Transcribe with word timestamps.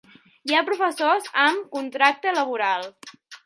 Hi 0.51 0.55
ha 0.59 0.63
professors 0.69 1.29
amb 1.43 1.69
contracte 1.77 2.37
laboral. 2.41 2.91